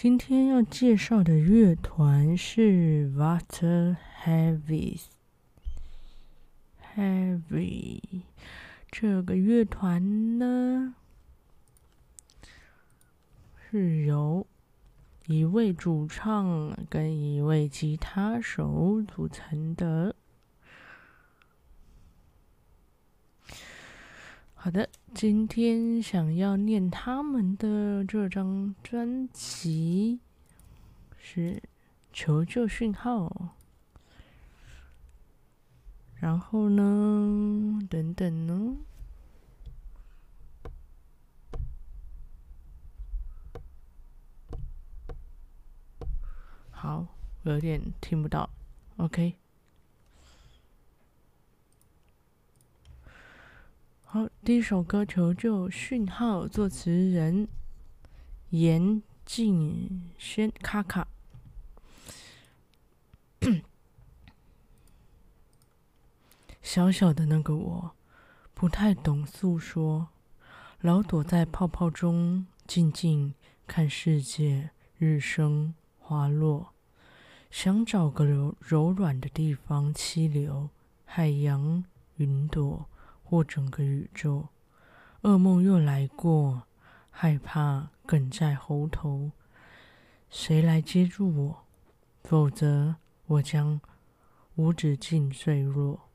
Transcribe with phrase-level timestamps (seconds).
[0.00, 5.00] 今天要介绍的乐团是 Water Heavy。
[6.94, 8.00] Heavy
[8.92, 10.94] 这个乐团呢，
[13.68, 14.46] 是由
[15.26, 20.14] 一位主唱跟一位吉他手组成的。
[24.60, 30.18] 好的，今天想要念他们的这张专辑
[31.16, 31.54] 是
[32.12, 33.28] 《求救讯号》，
[36.16, 38.76] 然后呢，等等呢，
[46.72, 47.06] 好，
[47.44, 48.50] 我有点听不到
[48.96, 49.36] ，OK。
[54.10, 57.46] 好，第一首歌《求救讯号》，作词人
[58.48, 61.06] 严敬轩卡卡。
[66.62, 67.90] 小小的那个我，
[68.54, 70.06] 不太懂诉说，
[70.80, 73.34] 老躲在泡泡中，静静
[73.66, 76.72] 看世界日升花落，
[77.50, 80.70] 想找个柔柔软的地方栖留，
[81.04, 81.84] 海洋
[82.16, 82.88] 云朵。
[83.28, 84.48] 或整个宇宙，
[85.20, 86.62] 噩梦又来过，
[87.10, 89.32] 害怕梗在喉头。
[90.30, 91.64] 谁来接住我？
[92.24, 93.78] 否则我将
[94.54, 96.08] 无止境坠落。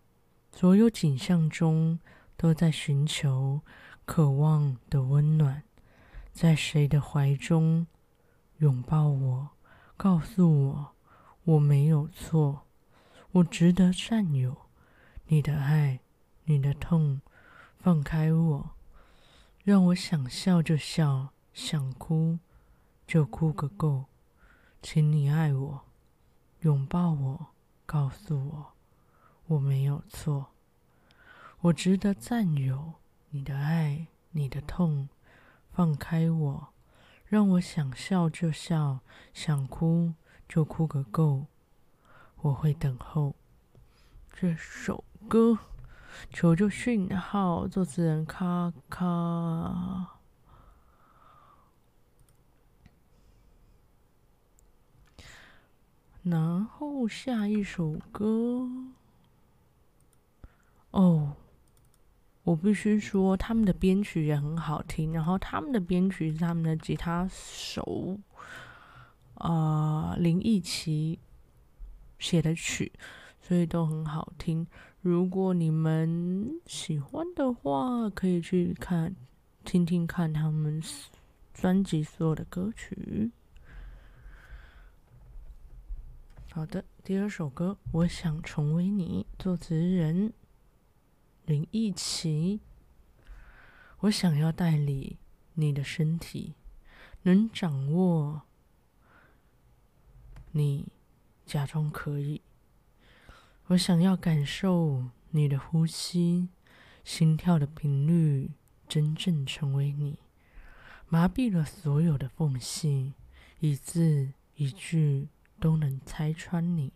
[0.52, 2.00] 所有景象中
[2.36, 3.62] 都在寻求
[4.06, 5.62] 渴望的温暖，
[6.32, 7.86] 在谁的怀中
[8.58, 9.50] 拥抱我？
[9.96, 10.96] 告诉我
[11.44, 12.64] 我没有错，
[13.34, 14.58] 我值得占有
[15.28, 16.00] 你的爱。
[16.46, 17.22] 你的痛，
[17.80, 18.72] 放开我，
[19.64, 22.40] 让我想笑就笑，想哭
[23.08, 24.06] 就哭个够。
[24.82, 25.86] 请你爱我，
[26.60, 27.48] 拥抱我，
[27.86, 28.74] 告诉我
[29.48, 30.48] 我没有错，
[31.62, 32.96] 我值得占有
[33.30, 35.08] 你的爱，你的痛，
[35.72, 36.74] 放开我，
[37.26, 39.00] 让我想笑就笑，
[39.34, 40.14] 想哭
[40.50, 41.46] 就哭个够。
[42.42, 43.34] 我会等候
[44.34, 45.58] 这首歌。
[46.32, 50.20] 求救讯号，作词人卡卡。
[56.24, 58.70] 然后下一首歌，
[60.92, 61.36] 哦，
[62.44, 65.12] 我必须说他们的编曲也很好听。
[65.12, 68.18] 然后他们的编曲是他们的吉他手
[69.34, 71.20] 啊、林奕琪
[72.18, 72.94] 写的曲，
[73.46, 74.66] 所以都很好听。
[75.02, 79.14] 如果你们喜欢的话，可以去看、
[79.66, 80.82] 听听看他们
[81.54, 83.32] 专辑所有的歌曲。
[86.52, 90.32] 好的，第二首歌《我想成为你》，作词人
[91.46, 92.62] 林奕琪。
[94.00, 95.18] 我想要代理
[95.56, 96.54] 你的身体，
[97.24, 98.44] 能掌握
[100.52, 100.88] 你，
[101.46, 102.42] 假装可以。
[103.68, 106.50] 我想要感受你的呼吸，
[107.06, 108.52] 心跳的频率，
[108.90, 110.18] 真正成为你，
[111.08, 113.14] 麻痹了所有的缝隙，
[113.62, 115.30] 一字一句
[115.62, 116.92] 都能拆穿你，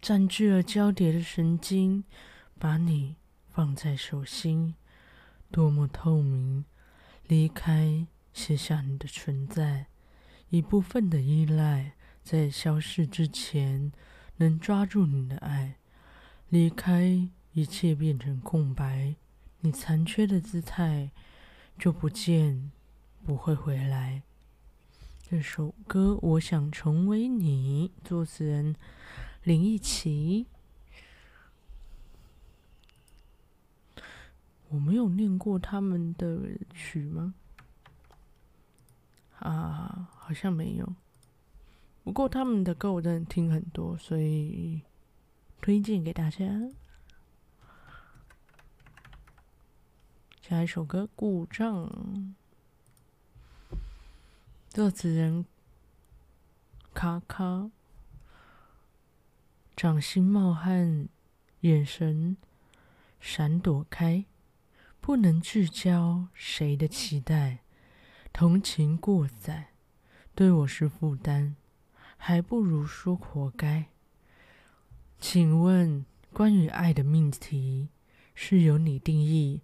[0.00, 2.04] 占据了交叠的神经，
[2.58, 3.16] 把你
[3.50, 4.74] 放在手心，
[5.50, 6.64] 多么透明，
[7.26, 9.88] 离开，写下你的存在，
[10.48, 11.92] 一部分的依赖。
[12.24, 13.92] 在消失之前，
[14.38, 15.76] 能抓住你的爱，
[16.48, 19.14] 离开一切变成空白，
[19.60, 21.10] 你残缺的姿态
[21.78, 22.72] 就不见，
[23.26, 24.22] 不会回来。
[25.28, 28.74] 这首歌，我想成为你，作词人
[29.42, 30.46] 林奕奇。
[34.70, 36.40] 我没有念过他们的
[36.72, 37.34] 曲吗？
[39.40, 40.94] 啊，好像没有。
[42.04, 44.82] 不过他们的歌我真的听很多，所以
[45.60, 46.46] 推荐给大家。
[50.42, 52.34] 下一首歌《故障》，
[54.68, 55.46] 作词人
[56.92, 57.70] 卡卡，
[59.74, 61.08] 掌心冒汗，
[61.60, 62.36] 眼神
[63.18, 64.26] 闪躲开，
[65.00, 67.60] 不能聚焦谁的期待，
[68.30, 69.70] 同情过载，
[70.34, 71.56] 对我是负担，
[72.26, 73.84] 还不如说活该。
[75.20, 77.90] 请问，关于爱的命题，
[78.34, 79.60] 是由你定义，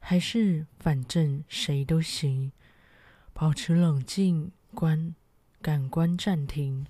[0.00, 2.50] 还是反正谁都行？
[3.32, 5.14] 保持冷静，观
[5.62, 6.84] 感官暂停，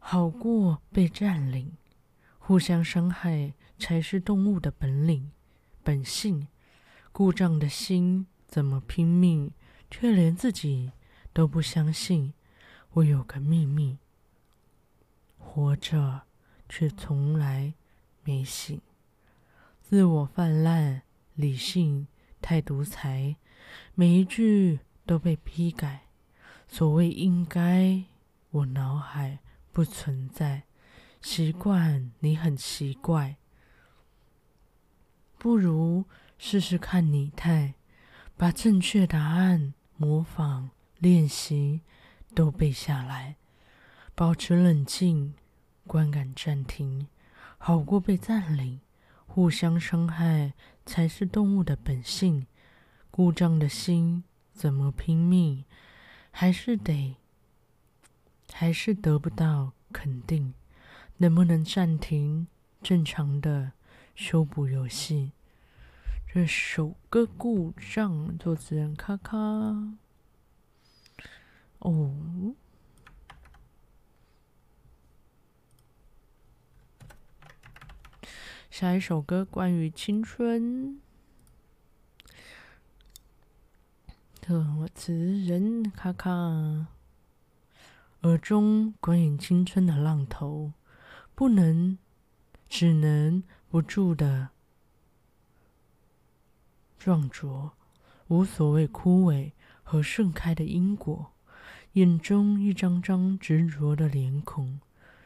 [0.00, 1.76] 好过被占领。
[2.40, 5.30] 互相伤害才是动物的本领、
[5.84, 6.48] 本性。
[7.12, 9.52] 故障的心怎么拼命，
[9.88, 10.90] 却连自己
[11.32, 12.34] 都不相信。
[12.94, 13.98] 我有个秘密，
[15.58, 16.22] 活着
[16.68, 17.74] 却从来
[18.22, 18.80] 没醒。
[19.82, 21.02] 自我泛滥，
[21.34, 22.06] 理性
[22.40, 23.36] 太独裁，
[23.94, 24.80] 每一句。
[25.08, 26.02] 都被批改。
[26.68, 28.04] 所谓应该，
[28.50, 29.38] 我脑海
[29.72, 30.64] 不存在。
[31.22, 33.38] 习惯你很奇怪，
[35.38, 36.04] 不如
[36.36, 37.72] 试试看拟态，
[38.36, 40.68] 把正确答案模仿
[40.98, 41.80] 练习
[42.34, 43.36] 都背下来。
[44.14, 45.32] 保持冷静，
[45.88, 47.08] 观感暂停，
[47.56, 48.80] 好过被占领。
[49.26, 50.52] 互相伤害
[50.86, 52.46] 才是动物的本性。
[53.10, 54.22] 故障的心。
[54.52, 55.64] 怎么拼命，
[56.32, 57.16] 还是得，
[58.52, 60.52] 还是得不到肯定。
[61.18, 62.48] 能不能暂停
[62.82, 63.70] 正常的
[64.16, 65.30] 修补游戏？
[66.26, 69.36] 这首歌故障，作词人咔咔。
[71.78, 72.56] 哦，
[78.78, 81.00] 下一首歌关于青春。
[84.46, 86.30] 我词人卡卡，
[88.20, 90.74] 耳中关于青春的浪头，
[91.34, 91.98] 不能，
[92.68, 94.50] 只能不住的
[97.00, 97.72] 撞着，
[98.28, 99.50] 无所谓枯萎
[99.82, 101.32] 和盛开的因果。
[101.94, 104.78] 眼中一张张执着的脸孔，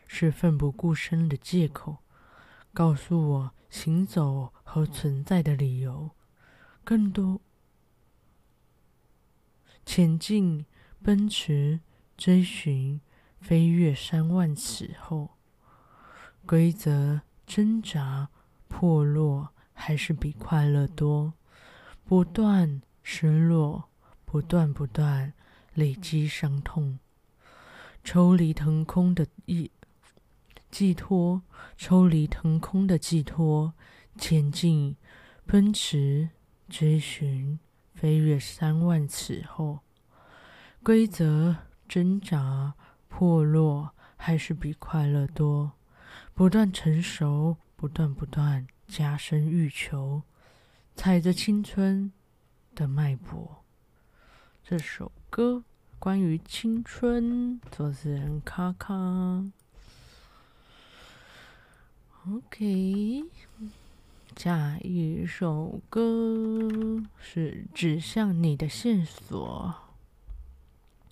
[0.06, 1.98] 是奋不顾身的借口，
[2.72, 6.10] 告诉我行走和存在的理由，
[6.82, 7.40] 更多。
[9.84, 10.64] 前进，
[11.02, 11.80] 奔驰，
[12.16, 13.00] 追寻，
[13.40, 15.36] 飞越三万尺后，
[16.46, 18.30] 规则挣扎，
[18.68, 21.34] 破落，还是比快乐多。
[22.04, 23.90] 不断失落，
[24.24, 25.34] 不断不断
[25.74, 26.98] 累积伤痛，
[28.02, 29.70] 抽离腾空的一
[30.72, 31.42] 寄托，
[31.76, 33.74] 抽离腾空的寄托，
[34.18, 34.96] 前进，
[35.46, 36.30] 奔驰，
[36.68, 37.60] 追寻。
[37.94, 39.80] 飞越三万尺后，
[40.82, 41.54] 规则
[41.86, 42.74] 挣扎
[43.06, 45.72] 破落，还是比快乐多。
[46.34, 50.22] 不断成熟，不断不断加深欲求，
[50.96, 52.10] 踩着青春
[52.74, 53.62] 的脉搏。
[54.64, 55.62] 这首歌
[56.00, 59.52] 关于青春，作词人卡卡。
[62.30, 63.24] OK。
[64.36, 69.74] 下一首歌是指向你的线索，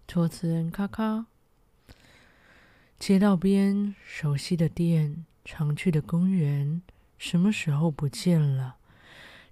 [0.06, 1.26] 作词人卡卡。
[2.98, 6.80] 街道边熟悉的店，常去的公园，
[7.18, 8.76] 什么时候不见了？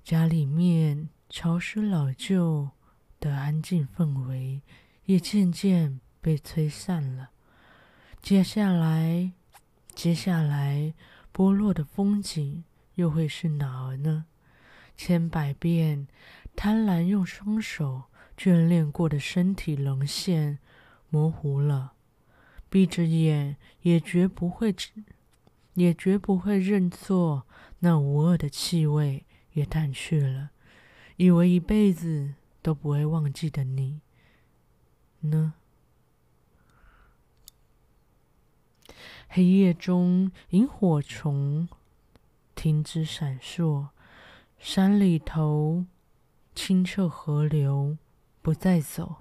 [0.04, 2.71] 家里面潮湿老旧
[3.18, 4.62] 的安静氛围，
[5.06, 7.30] 也渐渐被吹散了。
[8.23, 9.33] 接下来，
[9.94, 10.94] 接下来，
[11.38, 12.64] 剥落的风景。
[12.97, 14.25] 又会是哪儿呢？
[14.97, 16.09] 千百遍
[16.57, 20.59] 贪婪用双手眷恋过的身体棱线
[21.11, 21.92] 模糊了，
[22.68, 24.75] 闭着眼也绝不会，
[25.75, 27.47] 也绝不会认错。
[27.78, 30.50] 那无恶的气味也淡去了，
[31.14, 34.00] 以为一辈子都不会忘记的你
[35.21, 35.54] 呢？
[39.28, 41.68] 黑夜中，萤火虫。
[42.54, 43.88] 停止闪烁，
[44.58, 45.85] 山里头
[46.54, 47.97] 清澈河流
[48.42, 49.16] 不再走。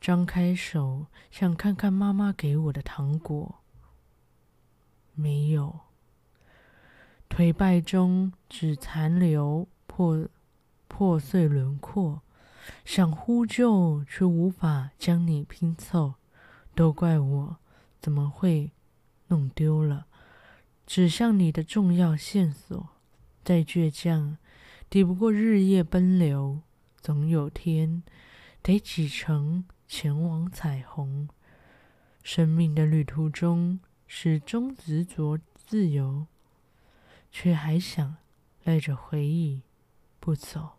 [0.00, 3.56] 张开手，想看看妈妈给我的糖果，
[5.14, 5.80] 没有。
[7.28, 10.28] 颓败中只残留破
[10.88, 12.22] 破碎轮廓，
[12.84, 16.14] 想呼救却无法将你拼凑。
[16.74, 17.56] 都怪我，
[18.00, 18.72] 怎么会
[19.28, 20.06] 弄丢了？
[20.86, 22.90] 指向你的重要线索，
[23.42, 24.38] 再倔强，
[24.88, 26.60] 抵不过日夜奔流。
[27.00, 28.02] 总有天，
[28.62, 31.28] 得启程前往彩虹。
[32.22, 36.26] 生命的旅途中，始终执着自由，
[37.30, 38.16] 却还想
[38.64, 39.62] 赖着回忆
[40.18, 40.78] 不走。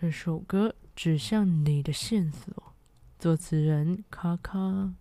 [0.00, 2.74] 这首歌指向你的线索，
[3.18, 4.94] 作词人卡卡。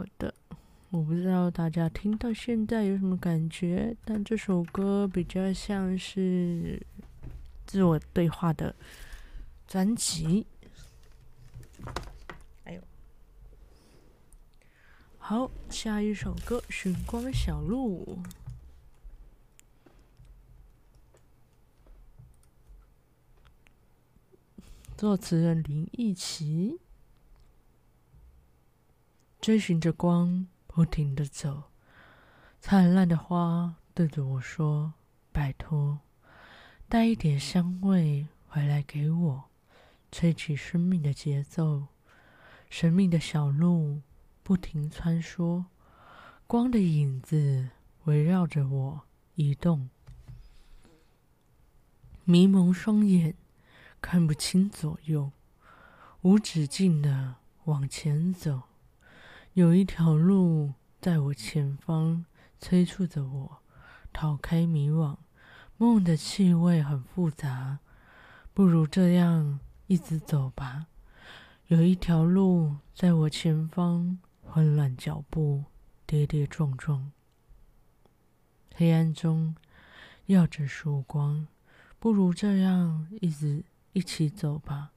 [0.00, 0.34] 好的，
[0.88, 6.80] 我不知道大家听到现在有什么感觉，但这首歌比较像是
[7.66, 8.74] 自我对话的
[9.68, 10.46] 专辑。
[12.64, 12.82] 哎呦，
[15.18, 18.22] 好，下一首歌《寻光小路》，
[24.96, 26.80] 作词人林奕奇。
[29.40, 31.62] 追寻着光，不停的走。
[32.60, 34.92] 灿烂的花对着我说
[35.32, 36.00] ：“拜托，
[36.90, 39.44] 带一点香味回来给我，
[40.12, 41.86] 吹起生命的节奏。
[42.68, 44.02] 神秘的小路
[44.42, 45.64] 不停穿梭，
[46.46, 47.70] 光的影子
[48.04, 49.00] 围绕着我
[49.36, 49.88] 移动。
[52.24, 53.34] 迷蒙双眼
[54.02, 55.32] 看不清左右，
[56.20, 58.64] 无止境的往前走。”
[59.54, 62.24] 有一条路在我前方
[62.60, 63.58] 催促着我
[64.12, 65.16] 逃开迷惘，
[65.76, 67.80] 梦的气味很复杂，
[68.54, 70.86] 不如这样一直走吧。
[71.66, 75.64] 有一条路在我前方，混乱脚步，
[76.06, 77.10] 跌跌撞撞，
[78.76, 79.56] 黑暗中
[80.26, 81.48] 耀着曙光，
[81.98, 83.64] 不如这样一直
[83.94, 84.92] 一起走吧，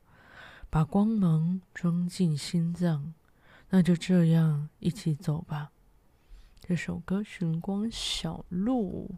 [0.70, 3.16] 把光芒装进心脏。
[3.76, 5.72] 那就这样一起走吧。
[6.62, 9.10] 这首歌《寻光小路》，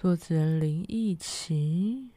[0.00, 2.08] 作词人林忆奇。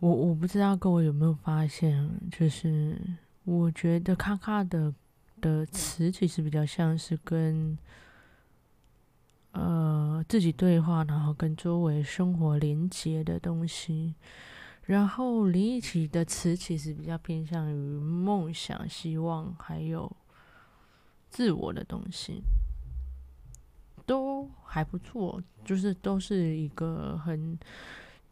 [0.00, 3.00] 我我不知道各位有没有发现，就是
[3.44, 4.92] 我觉得卡卡的
[5.40, 7.78] 的词其实比较像是跟。
[9.52, 14.14] 呃，自己对话，然后跟周围生活连接的东西。
[14.84, 20.10] 然后林奕奇的词其实比较偏向于梦想、希望，还有
[21.30, 22.42] 自我的东西，
[24.04, 27.56] 都还不错，就是都是一个很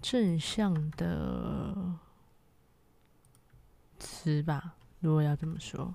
[0.02, 1.76] 正向的
[3.98, 5.94] 词吧，如果要这么说。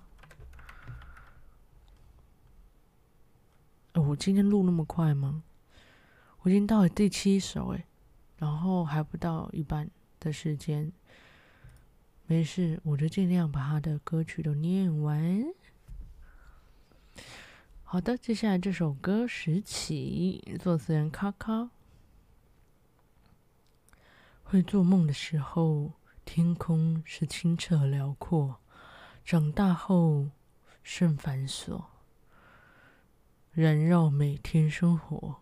[4.01, 5.43] 我今天录那么快吗？
[6.41, 7.85] 我已经到了第七首诶，
[8.37, 10.91] 然后还不到一半的时间。
[12.27, 15.45] 没事，我就尽量把他的歌曲都念完。
[17.83, 21.69] 好的，接下来这首歌《拾起》，作词人卡卡。
[24.43, 25.93] 会做梦的时候，
[26.25, 28.55] 天空是清澈辽阔；
[29.23, 30.29] 长大后，
[30.83, 31.85] 甚繁琐。
[33.55, 35.37] 萦绕每天生活，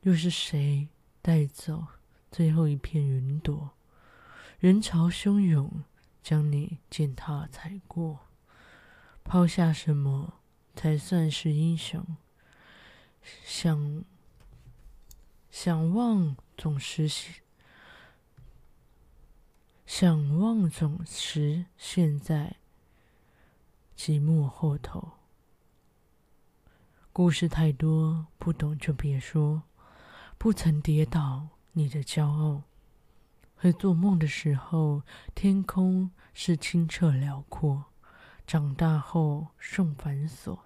[0.00, 0.88] 又是谁
[1.20, 1.86] 带走
[2.30, 3.72] 最后一片云朵？
[4.58, 5.84] 人潮汹涌，
[6.22, 8.20] 将你践踏踩过，
[9.22, 10.40] 抛下什么
[10.74, 12.16] 才算是英雄？
[13.44, 14.06] 想
[15.50, 17.06] 想望总是
[19.84, 22.56] 想望总是现在
[23.94, 25.21] 寂寞后头。
[27.14, 29.64] 故事太多，不懂就别说。
[30.38, 32.62] 不曾跌倒，你的骄傲。
[33.54, 35.02] 会做梦的时候，
[35.34, 37.82] 天空是清澈辽阔；
[38.46, 40.60] 长大后，甚繁琐，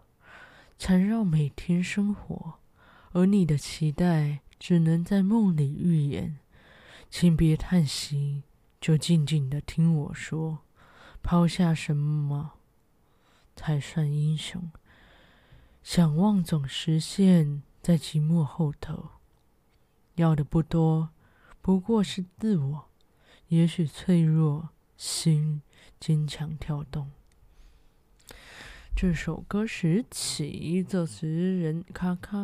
[0.79, 2.61] 缠绕每天生活。
[3.11, 6.39] 而你的期待，只能在梦里预演。
[7.11, 8.45] 请别叹息，
[8.81, 10.59] 就静静的听我说。
[11.25, 12.53] 抛下什么，
[13.57, 14.71] 才算英雄？
[15.87, 19.11] 想望总实现，在寂寞后头。
[20.17, 21.11] 要的不多，
[21.63, 22.89] 不过是自我。
[23.47, 25.63] 也许脆弱，心
[26.01, 27.13] 坚强跳动。
[28.97, 32.37] 这首歌《拾起》，作词人卡卡。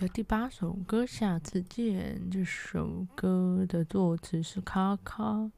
[0.00, 2.30] 的第八首歌，下次见。
[2.30, 5.50] 这首歌的作词是卡卡，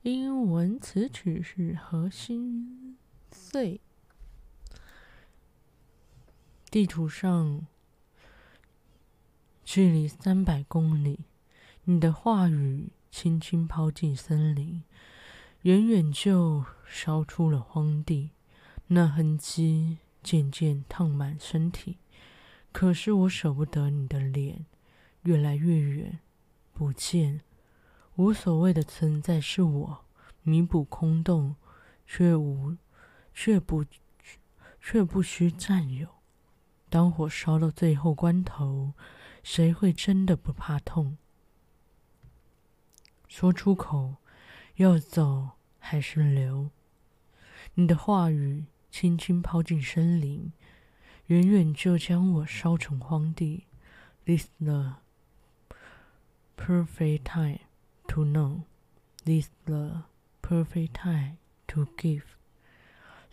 [0.00, 2.96] 英文词曲是何心。
[3.30, 3.82] 碎。
[6.70, 7.66] 地图上，
[9.66, 11.26] 距离三百公里，
[11.84, 14.82] 你的话语轻轻抛进森林，
[15.60, 18.30] 远远就烧出了荒地，
[18.86, 21.98] 那痕迹渐渐烫满身体。
[22.72, 24.66] 可是我舍不得你的脸，
[25.22, 26.18] 越来越远，
[26.72, 27.42] 不见。
[28.16, 30.04] 无所谓的存在是我，
[30.42, 31.56] 弥补空洞，
[32.06, 32.76] 却无，
[33.32, 33.84] 却不，
[34.80, 36.08] 却不需占有。
[36.88, 38.94] 当火烧到最后关头，
[39.42, 41.16] 谁会真的不怕痛？
[43.28, 44.16] 说出口，
[44.76, 46.70] 要走还是留？
[47.74, 50.52] 你的话语轻轻抛进森林，
[51.31, 53.65] 远远就将我烧成荒地。
[54.25, 54.95] This the
[56.57, 57.59] perfect time
[58.07, 58.63] to know.
[59.25, 60.03] This the
[60.41, 62.23] perfect time to give.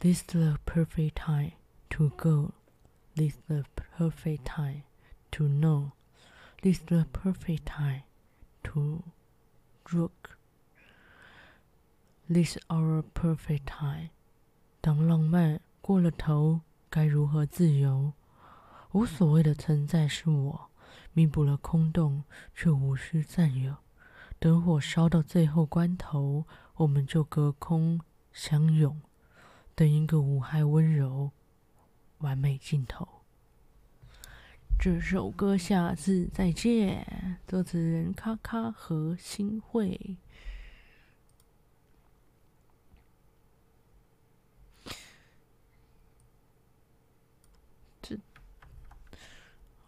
[0.00, 1.52] This the perfect time
[1.90, 2.52] to go.
[3.14, 4.82] This the perfect time
[5.32, 5.92] to know.
[6.62, 8.02] This the perfect time
[8.64, 9.02] to
[9.92, 10.38] look.
[12.28, 14.11] This our perfect time.
[14.80, 18.13] 当浪漫过了头， 该如何自由？
[18.93, 20.69] 无所谓的存在是我，
[21.13, 22.24] 弥补了空洞，
[22.55, 23.75] 却无需占有。
[24.39, 26.46] 等火烧到最后关头，
[26.77, 28.01] 我们就隔空
[28.34, 29.00] 相拥，
[29.75, 31.31] 等一个无害温柔，
[32.19, 33.08] 完美尽头。
[34.79, 37.38] 这首歌下次再见。
[37.46, 40.17] 作词人：卡卡和新会。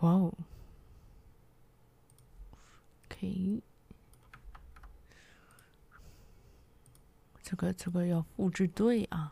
[0.00, 0.32] 哇哦
[3.04, 3.62] ，OK，
[7.42, 9.30] 这个这个要复制对啊。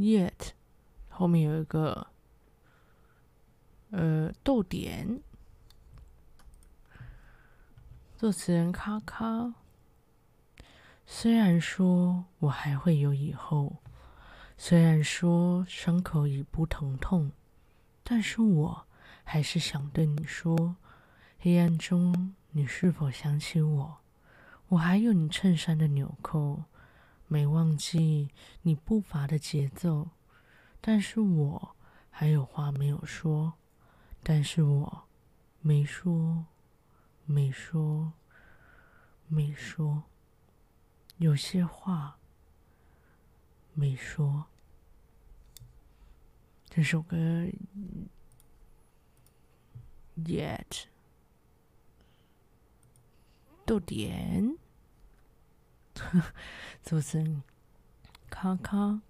[0.00, 0.52] Yet，
[1.10, 2.06] 后面有一个
[3.90, 5.20] 呃逗点。
[8.16, 9.52] 作词人：卡卡。
[11.04, 13.76] 虽然说我还会有以后，
[14.56, 17.32] 虽然说伤口已不疼痛，
[18.02, 18.86] 但是我
[19.22, 20.76] 还是想对你说：
[21.38, 23.98] 黑暗中，你是否想起我？
[24.68, 26.64] 我还有你衬衫的纽扣，
[27.30, 28.28] 没忘记
[28.62, 30.10] 你步伐的节奏，
[30.80, 31.76] 但是我
[32.10, 33.54] 还有话没有说，
[34.22, 35.04] 但是我
[35.62, 36.44] 没说。
[37.26, 38.14] 没说，
[39.28, 40.02] 没说，
[41.18, 42.18] 有些话
[43.72, 44.46] 没说。
[46.68, 47.16] 这首歌
[50.16, 50.86] ，Yet，
[53.64, 54.58] 豆点，
[56.82, 57.42] 做成
[58.28, 59.00] 卡卡。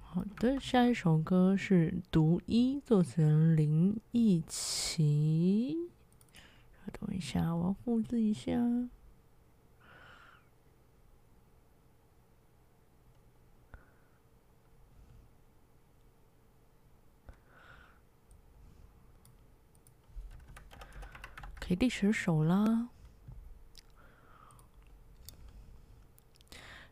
[0.00, 5.76] 好的，下一首歌是《独一》，作词人林奕琪。
[6.98, 8.52] 等一下，我要复制一下。
[21.66, 22.90] 可以第十首啦，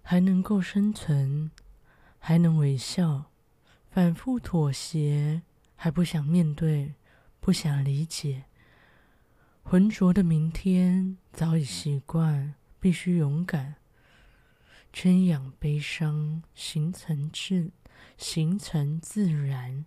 [0.03, 1.53] 还能够生存。
[2.19, 3.31] 还能微笑，
[3.91, 5.43] 反复妥协，
[5.77, 6.95] 还不想面对，
[7.39, 8.47] 不想理解。
[9.63, 13.77] 浑浊的明天早已习惯，必须勇敢。
[14.91, 17.71] 圈养悲伤，形成自
[18.17, 19.85] 形成自然。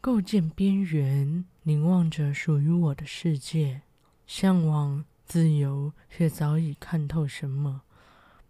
[0.00, 3.82] 构建边缘，凝望着属于我的世界。
[4.26, 7.82] 向往自由，却早已看透什么。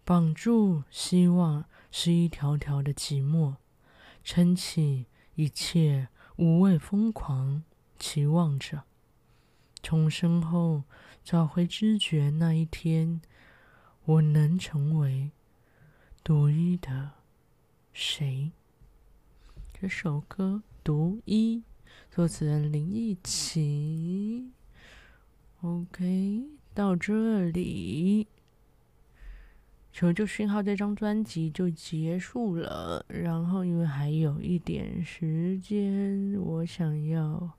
[0.03, 1.65] 绑住希望。
[1.93, 3.55] 是一条条的寂寞，
[4.23, 7.65] 撑起一切无畏疯狂，
[7.99, 8.83] 期望着
[9.83, 10.85] 重生后
[11.21, 13.19] 找回知觉那一天，
[14.05, 15.31] 我能成为
[16.23, 17.11] 独一的
[17.91, 18.53] 谁？
[19.73, 21.57] 这首歌《独一》，
[22.09, 24.51] 作词人林奕琪。
[25.61, 28.27] OK，到这里。
[29.93, 33.05] 求救讯号这张专辑就结束了。
[33.09, 37.51] 然后因为还有一点时间，我想要。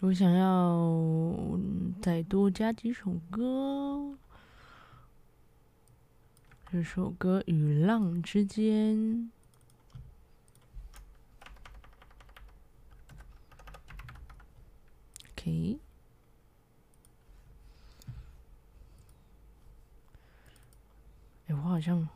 [0.00, 1.58] 我想要
[2.02, 4.18] 再多加几首歌。
[6.74, 8.96] 这首歌《与浪之间》
[15.30, 15.78] ，OK。
[21.46, 22.08] 哎，我好像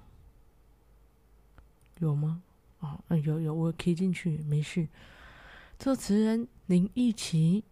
[2.01, 2.43] 有吗？
[2.81, 4.89] 啊，有有，我可以进去，没事。
[5.79, 7.63] 作词人林奕琪。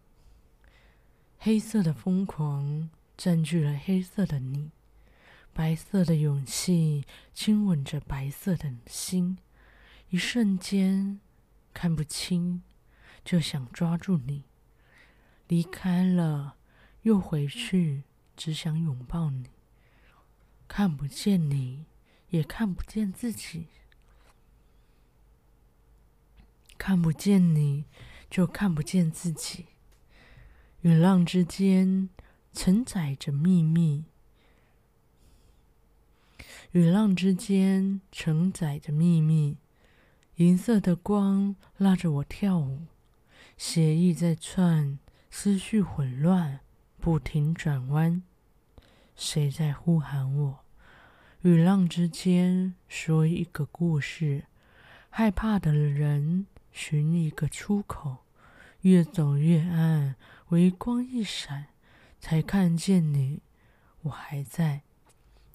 [1.37, 4.71] 黑色的疯狂占据了黑色的你，
[5.57, 9.39] 白色的勇气亲吻着白色的心，
[10.11, 11.19] 一瞬间
[11.73, 12.61] 看不清，
[13.25, 14.43] 就想抓住你。
[15.47, 16.57] 离开了
[17.01, 18.03] 又回去，
[18.35, 19.47] 只想拥抱你。
[20.67, 21.85] 看不见你，
[22.29, 23.65] 也看不见自己。
[26.77, 27.85] 看不见你，
[28.29, 29.65] 就看不见自己。
[30.81, 32.09] 与浪之间
[32.53, 34.05] 承载着秘密，
[36.71, 39.57] 与浪之间承载着秘密。
[40.35, 42.85] 银色的光拉着我跳舞，
[43.57, 44.99] 血液在窜，
[45.31, 46.59] 思绪混乱，
[46.99, 48.21] 不停转弯。
[49.15, 50.59] 谁在呼喊我？
[51.41, 54.45] 与浪之间说一个故事，
[55.09, 58.17] 害怕的人寻一个出口，
[58.81, 60.15] 越走越暗。
[60.49, 61.67] 微光一闪，
[62.19, 63.41] 才看见你，
[64.03, 64.83] 我还在。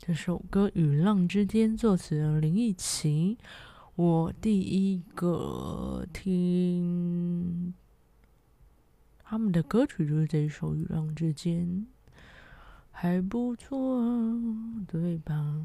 [0.04, 3.38] 这首歌《与浪之间》，作词人林奕琪。
[3.94, 7.72] 我第一个听
[9.22, 11.86] 他们的歌曲就是这一首《与浪之间》，
[12.90, 14.02] 还不错，
[14.88, 15.62] 对吧？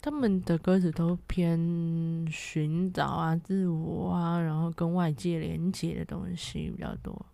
[0.00, 7.26] 他们的歌词都偏寻找啊、自我啊，然后跟外界连接的东西比较多。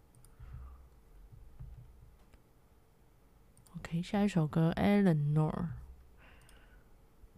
[3.85, 5.53] OK，下一首歌《Eleanor》。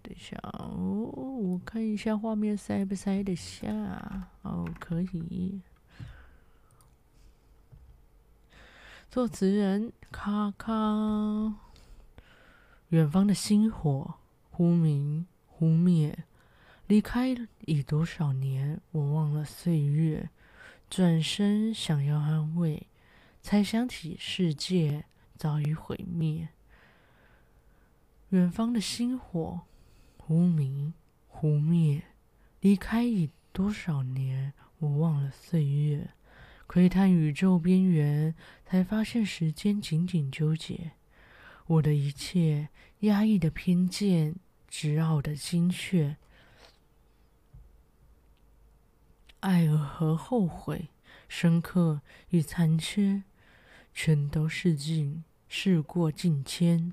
[0.00, 4.28] 等一下哦，我看一下画面塞不塞得下。
[4.42, 5.60] 哦，可以。
[9.10, 10.72] 作词人卡卡，
[12.90, 14.14] 远方的星火。
[14.52, 16.16] 忽明忽灭，
[16.86, 18.80] 离开已多少年？
[18.92, 20.30] 我忘了岁月。
[20.88, 22.86] 转身想要安慰，
[23.42, 25.04] 才想起世界
[25.38, 26.48] 早已毁灭。
[28.30, 29.60] 远方的星火，
[30.16, 30.94] 忽明
[31.28, 32.02] 忽灭，
[32.60, 34.52] 离开已多少年？
[34.78, 36.10] 我忘了岁月。
[36.66, 40.92] 窥探宇宙边缘，才发现时间紧紧纠结。
[41.66, 42.70] 我的一切
[43.00, 44.36] 压抑的偏见。
[44.68, 46.16] 执拗的精确，
[49.40, 50.88] 爱和后悔，
[51.28, 53.22] 深刻与残缺，
[53.98, 56.92] 全都试尽，事过境迁。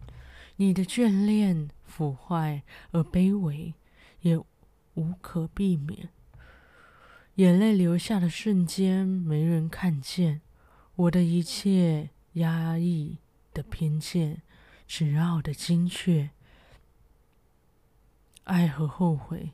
[0.56, 3.74] 你的眷恋腐坏而卑微，
[4.22, 4.38] 也
[4.94, 6.08] 无可避免。
[7.36, 10.40] 眼泪流下的瞬间，没人看见。
[10.96, 13.18] 我的一切压抑
[13.54, 14.42] 的偏见，
[14.88, 16.30] 执拗的精确。
[18.46, 19.52] 爱和后悔，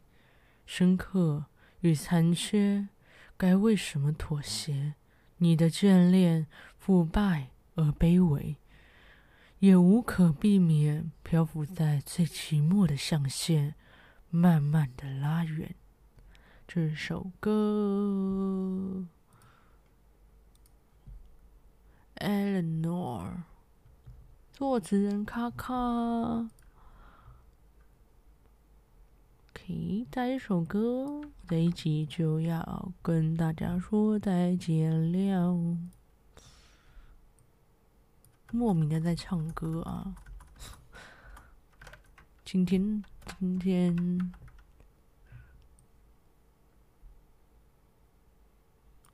[0.67, 1.45] 深刻
[1.79, 2.89] 与残缺，
[3.35, 4.93] 该为什么妥协？
[5.41, 6.47] 你的眷恋
[6.77, 8.57] 腐败而卑微，
[9.59, 13.73] 也无可避免，漂浮在最寂寞的象限，
[14.29, 15.75] 慢慢的拉远。
[16.67, 19.05] 这首歌
[22.17, 23.43] ，Eleanor，
[24.51, 25.73] 作词人卡卡。
[30.11, 35.77] 下一首歌，这一集就要跟大家说再见了。
[38.51, 40.15] 莫名的在唱歌啊！
[42.43, 43.03] 今天
[43.39, 44.33] 今天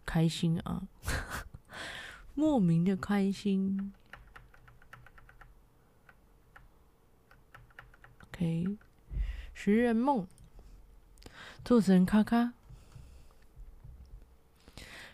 [0.05, 0.87] 开心啊！
[2.33, 3.93] 莫名的开心。
[8.23, 8.77] OK，
[9.53, 10.25] 食人梦。
[11.65, 12.53] 兔子人咔咔，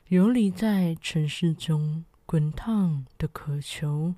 [0.10, 4.16] 游离在城市中滚烫的渴求，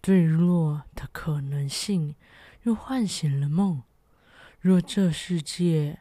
[0.00, 2.14] 坠落的可能性，
[2.62, 3.82] 又唤醒了梦。
[4.58, 5.98] 若这世界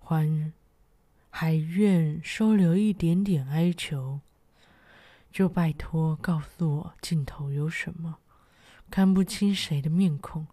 [0.00, 0.50] 还
[1.28, 4.20] 还愿收留一点点哀求，
[5.30, 8.16] 就拜托告诉我尽头有什么。
[8.88, 10.46] 看不清谁的面孔，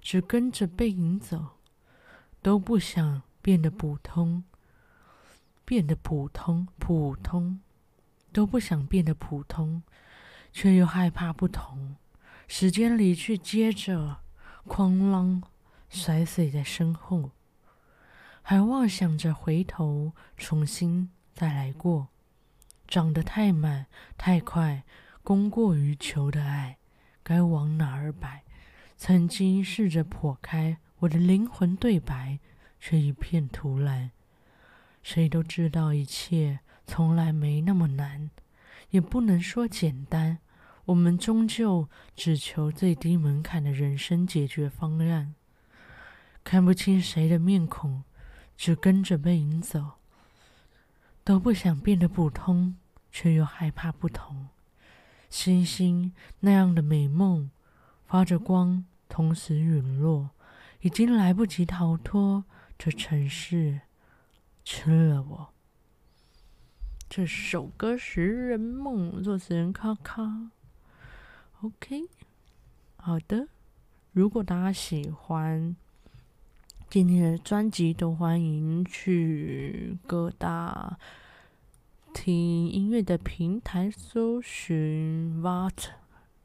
[0.00, 1.58] 只跟着背影走，
[2.40, 4.42] 都不想变得普通，
[5.64, 7.60] 变得普通，普通，
[8.32, 9.84] 都不想变得普通，
[10.50, 11.94] 却又害怕不同。
[12.48, 14.16] 时间离去，接着
[14.66, 15.40] 哐啷
[15.88, 17.30] 摔碎在身后，
[18.42, 22.08] 还妄想着回头重新再来过，
[22.88, 23.86] 长得太满
[24.18, 24.82] 太快，
[25.22, 26.78] 供过于求的爱。
[27.22, 28.42] 该往哪儿摆？
[28.96, 32.40] 曾经试着破开我的灵魂对白，
[32.80, 34.10] 却一片徒然。
[35.02, 38.30] 谁都知道一切从来没那么难，
[38.90, 40.38] 也不能说简单。
[40.86, 45.34] 我们终究只求最低门槛的人生解决方案。
[46.44, 48.04] 看不清谁的面孔，
[48.56, 49.94] 只跟着背影走，
[51.24, 52.76] 都不想变得普通，
[53.10, 54.48] 却又害怕不同。
[55.28, 57.50] 星星那样的美梦，
[58.06, 60.30] 发着光，同时陨落，
[60.82, 62.44] 已经来不及逃脱。
[62.78, 63.80] 这城市
[64.64, 65.48] 吃了我。
[67.08, 70.50] 这首歌《食人梦》，作词人卡卡。
[71.62, 72.02] OK，
[72.96, 73.48] 好的。
[74.12, 75.74] 如果大家喜欢
[76.90, 80.98] 今天的专辑，都欢迎去各大。
[82.12, 85.92] 听音乐的平台搜寻 Water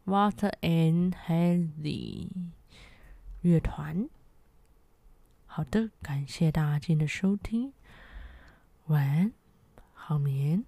[0.06, 2.28] Water and Hazy
[3.42, 4.10] 乐团。
[5.54, 7.74] 好的，感谢大家今天的收听，
[8.86, 9.34] 晚安，
[9.94, 10.64] 好眠。